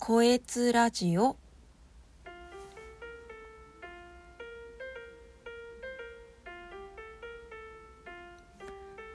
[0.00, 1.36] こえつラジオ。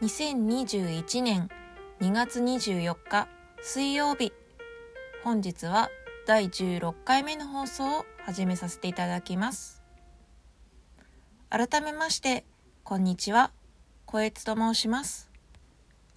[0.02, 1.50] 2021年
[2.02, 3.28] 2月24日
[3.64, 4.34] 水曜日。
[5.24, 5.90] 本日は
[6.28, 9.82] 第16回目の放送を始めさせていただきます。
[11.50, 12.46] 改めまして
[12.84, 13.52] こんにちは。
[14.06, 15.32] こえつと申します。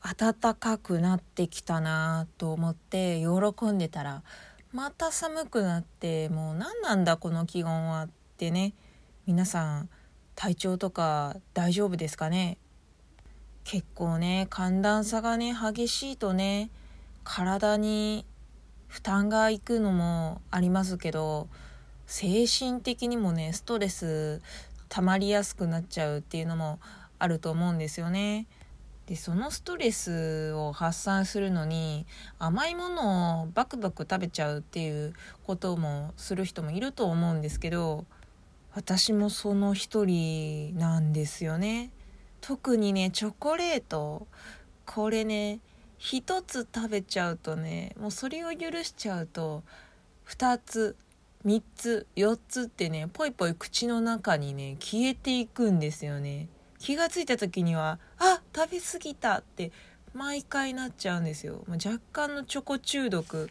[0.03, 4.23] 暖かくなってきたなと思って喜んでたら
[4.77, 8.75] また寒くなってもう何なんだこの気温はってね
[9.27, 9.89] 皆さん
[10.35, 12.59] 体調とか大丈夫ですかね？
[13.65, 16.69] 結構ね寒暖差がね激しいとね
[17.25, 18.27] 体に
[18.87, 21.49] 負担がいくのもありますけど
[22.07, 24.43] 精神的にもねストレス
[24.91, 26.81] 溜まりやすくなっちゃうっていうのも
[27.19, 28.47] あると思うんですよね。
[29.07, 32.07] でそのストレスを発散するのに
[32.39, 38.05] 甘いものをバクバク食べちゃうっていうこともする人もいると思うんですけど
[38.75, 41.91] 私もその一人なんですよね。
[42.43, 44.27] 特にねチョコレート
[44.85, 45.61] これね
[45.99, 49.63] 一つ食べちゃうとねもうそれを許しちゃうと
[50.29, 50.97] 2つ
[51.45, 59.73] 3つ4つってねぽいぽい口の中にね消えていくんですよね気がついた時にはあ食べ過ぎたって
[60.15, 61.65] 毎回なっちゃうんですよ。
[61.69, 63.51] 若干のチョコ中毒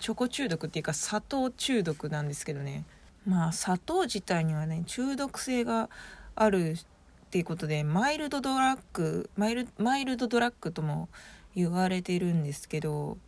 [0.00, 2.84] チョコ中毒っていうか砂糖中毒なんですけどね。
[3.26, 5.90] まあ砂糖自体にはね中毒性が
[6.36, 11.08] あるっていうことでマイルドドラッグマイルマイルドドラッグとも
[11.56, 13.18] 言われてるんですけど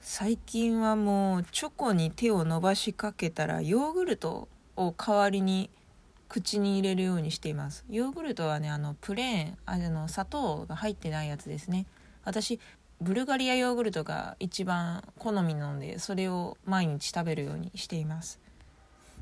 [0.00, 5.70] 最近はもうチョコに手を伸ばしかけたらヨーグルトを代わりに
[6.32, 7.84] 口に入れるようにしています。
[7.90, 11.84] ヨーグルトはねあのプレーンあの砂糖が入ってないやつですね。
[12.24, 12.58] 私
[13.02, 18.40] ブルガリアヨーグルトが一番好みなのでそれを毎日食べるようにしています。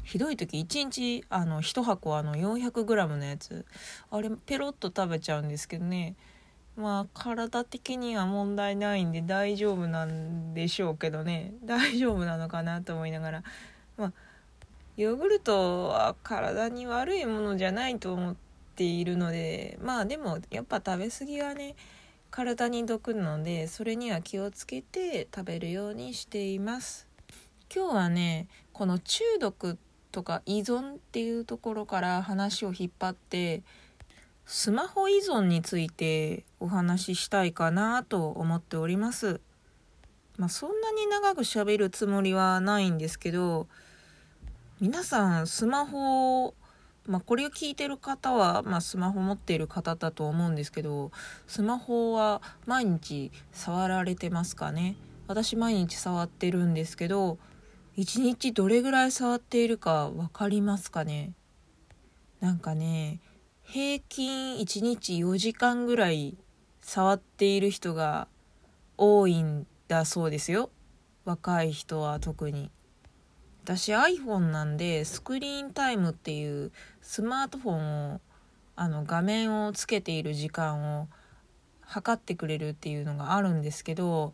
[0.05, 3.67] ひどい時1日あの1箱あの 400g のやつ。
[4.13, 6.15] あれペロッと食べちゃうんですけどね。
[6.77, 11.55] まあ体的には問題ないんで大丈夫なんでしょうけどね。
[11.65, 13.43] 大丈夫なのかなと思いながら。
[13.97, 14.13] まあ
[14.97, 18.37] ヨーグルトは体に悪いものじゃないと思っ
[18.77, 21.77] ているのでまあでもやっぱ食べ過ぎはね
[22.31, 27.09] 体に毒なのでそれには気をつけて食べるようにしています
[27.75, 29.79] 今日はねこの中毒
[30.13, 33.63] とか依存っていうところから話を引っ張って
[34.45, 39.41] スマホ依存についてお話ししたいかなと思っております。
[40.37, 43.69] まあ、そんなに長く喋るつもりはないんですけど
[44.81, 46.55] 皆さんスマホ
[47.07, 51.11] まあ、これを聞いてる方は、まあ、スマホ持っている方だと思うんですけど
[51.47, 54.97] スマホは毎日触られてますかね？
[55.27, 57.39] 私毎日触ってるんですけど
[57.99, 61.35] 1日どれぐらい触っているか分かりますかね？
[62.41, 63.21] なんかね
[63.63, 66.39] 平均1日4時間ぐらい
[66.81, 68.29] 触っている人が
[68.97, 70.71] 多いんだそうですよ。
[71.27, 72.71] 若い人は特に。
[73.65, 76.73] 私 iPhone なんでスクリーンタイムっていう
[77.03, 78.21] スマートフォンを
[78.77, 81.09] あの画面をつけている時間を
[81.83, 84.33] 測ってくれるっていうのがあるんですけど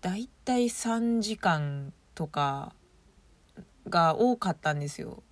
[0.00, 2.74] だいたい3時間とか
[3.88, 5.22] が多かったんですよ。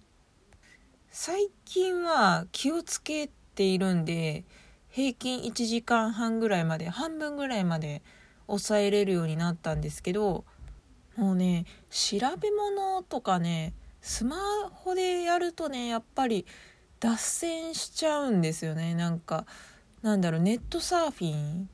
[1.10, 4.44] 最近は気をつけているんで
[4.88, 8.02] 平均1時間半ぐらいまで半分ぐらいまで
[8.46, 10.44] 抑えれるようになったんですけど
[11.16, 14.36] もうね調べ物とかねスマ
[14.70, 16.46] ホでやるとねやっぱり
[17.00, 18.94] 脱線しちゃうんですよね。
[18.94, 19.46] なんか
[20.02, 21.68] なんだろうネットサーフィン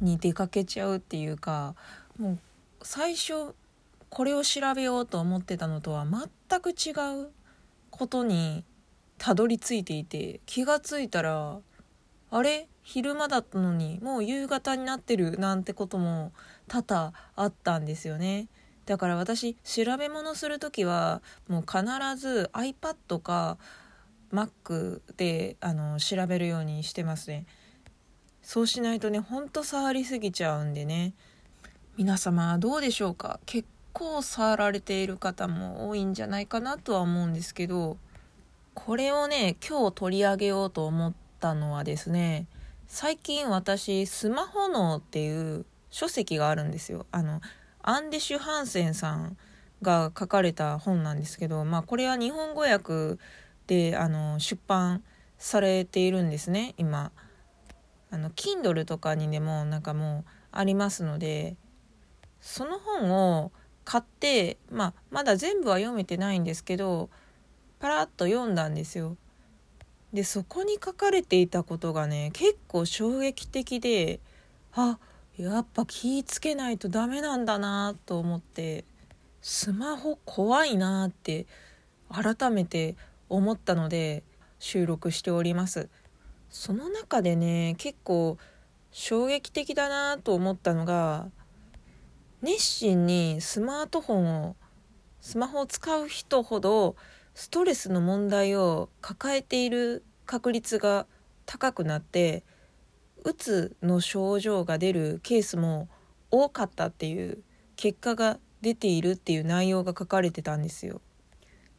[0.00, 1.74] に出かけちゃうっていうか
[2.18, 2.38] もう
[2.82, 3.54] 最初
[4.08, 6.92] これを調べようと思ってたのとは全く違
[7.24, 7.30] う
[7.90, 8.64] ことに
[9.18, 11.58] たどり着いていて気がついたら
[12.30, 12.68] あれ？
[12.82, 16.32] 昼間だったのにもう夕方になってるなんてことも
[16.68, 18.48] 多々あったんですよね。
[18.86, 21.84] だから私調べ物する時はもう必
[22.16, 23.58] ず iPad か
[24.32, 27.46] Mac であの調べるようにしてますね。
[28.42, 31.14] そうしないとねほんと触りすぎちゃうんでね。
[31.96, 33.40] 皆様どうでしょうか？
[33.46, 37.96] 結構触られている方も多いんじゃないかなとは思うんですけど
[38.74, 42.46] これをね今日取り上げようと思ったのはですね
[42.86, 47.06] 最近私スマホ脳っていう書籍があるんですよ。
[47.10, 47.40] あの
[47.86, 49.36] アンデシュ・ハンセンさん
[49.80, 53.16] が書かれた本なんですけどまあこれは日本語訳
[53.68, 55.04] であの出版
[55.38, 57.12] されているんですね今
[58.10, 61.56] あの Kindle とかにでもなんかもうありますので
[62.40, 63.52] その本を
[63.84, 67.08] 買って、まあ、まだ全部は読めてないんですけど
[67.78, 69.16] パラッと読んだんですよ。
[70.12, 74.18] でそこに書かれていたことがね結構衝撃的で
[74.72, 74.98] あっ
[75.38, 78.84] やっぱ気ぃつけないとダメなんだなと思って
[79.42, 81.46] スマホ怖いなって
[82.10, 82.96] 改めて
[83.28, 84.22] 思ったので
[84.58, 85.88] 収録しております。
[86.48, 88.38] その中でね結構
[88.90, 91.28] 衝撃的だなと思ったのが
[92.40, 94.56] 熱心にスマートフォンを
[95.20, 96.96] スマホを使う人ほど
[97.34, 101.06] ストレスの問題を抱えている確率が
[101.44, 102.42] 高くなって
[103.26, 105.88] うつの症状が出るケースも
[106.30, 107.42] 多かったっていう
[107.74, 111.00] 結果が出ているっていう内容が書かれてたんですよ。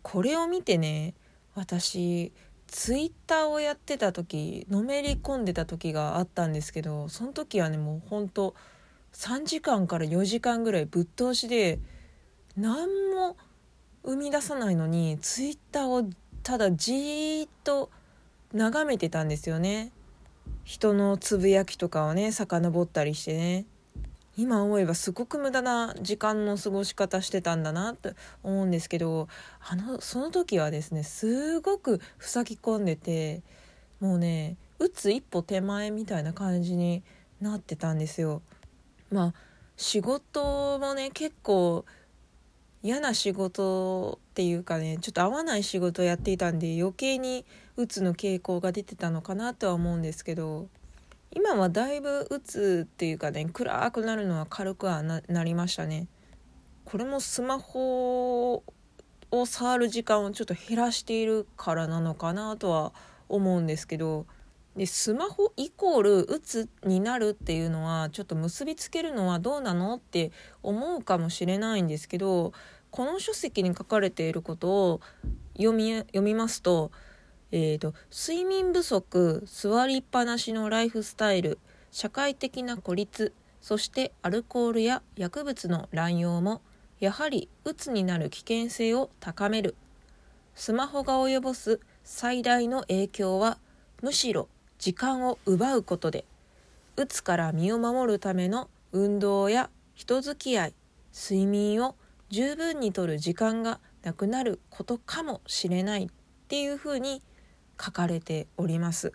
[0.01, 1.13] これを見てね
[1.55, 2.33] 私
[2.67, 8.53] ツイッターをやってた時のめり込んでた時があったんですけどその時はねもうほんと
[9.13, 11.79] 3時間から4時間ぐらいぶっ通しで
[12.57, 13.37] 何も
[14.03, 16.09] 生み出さないのにツイッターを
[16.43, 17.89] ただじーっと
[18.53, 19.93] 眺めてたんですよね
[20.67, 23.65] 人のつぶやきとかをね遡ったりしてね
[24.35, 29.29] 今思えばすごく無駄な時間の過ごし方してたんだなって思うんですけど
[29.65, 33.43] あのその時はですねすごく塞ぎ込んでて
[34.01, 37.01] もうね打つ一歩手前みたいな感じに
[37.39, 38.41] なってたんですよ。
[39.09, 39.33] まあ
[39.77, 41.85] 仕事もね結構
[42.83, 47.45] 嫌な仕事っていうかねちょっと合わない仕事をやっていたんで余計に
[47.77, 50.67] うつの傾向が出てたのかなとは思うんですけど
[51.31, 56.07] 今はだいぶうつっていうかね暗くなるのは軽くはなりましたね。
[56.85, 58.63] これもスマホ
[59.31, 62.93] を触る時間をちょっと減らしているからなのかなとは
[63.27, 64.25] 思うんですけど
[64.77, 70.31] でスマホイコールうつになるっていうのはちょっと結びつけるのはどうなのって
[70.63, 72.53] 思うかもしれないんですけど
[72.89, 75.01] この書籍に書かれていることを
[75.57, 76.91] 読み読みますと
[77.51, 81.59] えーと、睡眠不足座りっぱなしのライフスタイル
[81.91, 86.61] 社会的な孤立そしてアルコールや薬物の乱用も
[86.99, 89.75] やはりうつになる危険性を高める。
[90.55, 93.59] スマホが及ぼす最大の影響は
[94.01, 96.25] むしろ時間を奪うことで
[96.95, 100.73] うつから身を守るための運動や人付き合い
[101.13, 101.95] 睡眠を
[102.29, 106.07] 十分にとる時間がなくなることかもしれないっ
[106.47, 107.21] ていうふうに
[107.81, 109.13] 書かれております。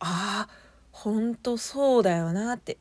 [0.00, 2.78] ああ本当そうだよなって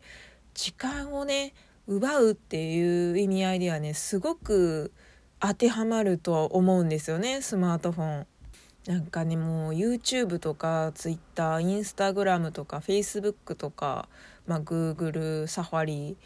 [0.53, 1.53] 時間をね
[1.87, 4.91] 奪うっていう意味合いではねすごく
[5.39, 8.27] 当てはまるとは思うんですよねスマートフォン。
[8.85, 14.09] なんかねもう YouTube とか Twitter、Instagram とか Facebook とか、
[14.45, 16.17] まあ、Google、サファリ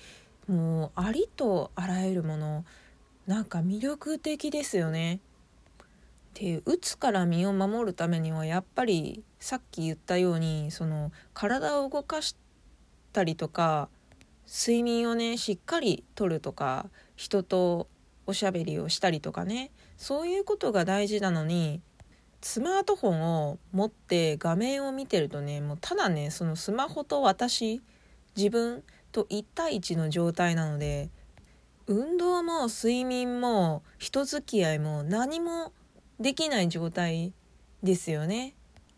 [0.47, 2.65] もうありとあらゆるもの
[3.27, 5.19] なんか魅力的ですよね。
[6.39, 12.35] でうつから身を守るためにはやっぱりさっき言ったようにその体を動かし
[13.11, 13.89] たりとか
[14.47, 17.87] 睡眠をねしっかりとるとか人と
[18.27, 19.71] おしゃべりをしたりとかね。
[19.97, 21.81] そういうことが大事なのに
[22.43, 27.81] スマートフォンを持って画面を見てるとねもうただねそのスマホと私
[28.35, 31.09] 自分と1対1の状態なので
[31.87, 35.73] 運動も睡眠も人付き合いも何も
[36.19, 37.33] できない状態
[37.83, 38.55] ですよね。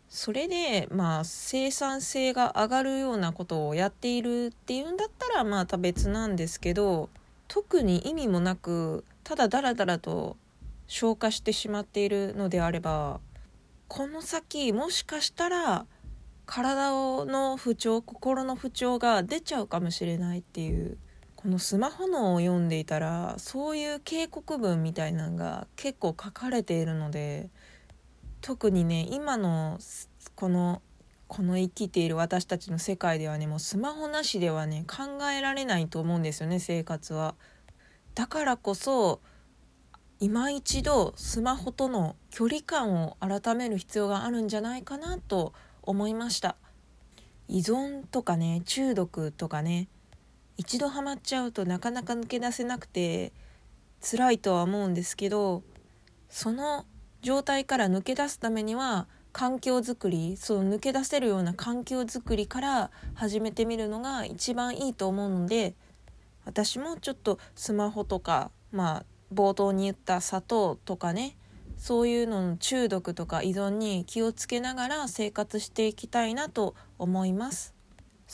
[0.08, 7.08] それでまあ生産性が上がるようなことをやっているっていうんだったらまた別なんですけど
[7.46, 10.36] 特に意味もなくただダラダラと
[10.88, 13.20] 消化してしまっているのであれば
[13.86, 15.86] この先もしかしたら
[16.44, 16.90] 体
[17.26, 20.98] の不調心の不調が出ちゃうかもしれないっていう
[21.42, 27.48] このスマホのを読んでいたらそういう警告文みたいなのが結構書かれているので
[28.42, 29.78] 特にね今の
[30.34, 30.82] この
[31.28, 37.36] この生きている私たちの世界ではねもうスマホなしではね考えられないと思うんですよね生活は。
[38.14, 39.22] だからこそ
[40.18, 46.56] 今一度スマホとの距離感を改める必要があるんじゃないかなと思いました
[47.48, 49.88] 依存とかね中毒とかね
[50.60, 53.32] 一度ハマっちゃうとなかなか抜け出せなくて
[54.02, 55.62] 辛いとは思うんですけど
[56.28, 56.84] その
[57.22, 65.72] 状態から抜け出すためには環境づくりその抜け出せるような環境づくりから始めてみるのが一番いいと思うので
[66.44, 71.38] 私もちょっとスマホとかまあ冒頭に言った砂糖とかね
[71.78, 77.79] そういうのの中毒とか依存に気をつけながら生活していきたいなと思います。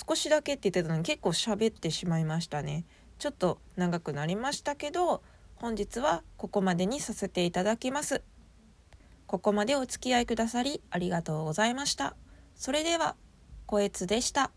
[0.08, 2.84] 少しだけって言ってたのに結構喋ってしまいましたね
[3.18, 5.22] ちょっと長くなりましたけど
[5.56, 8.22] 本日はここまでにさせていただきます。
[9.26, 12.14] ここまでお付き合いくださりありがとうございました。
[12.54, 13.16] それでは、
[13.64, 14.52] こえつでした。